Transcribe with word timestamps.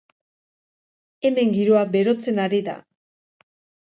Hemen 1.29 1.53
giroa 1.57 1.83
berotzen 1.97 2.43
ari 2.47 2.63
da. 2.71 2.75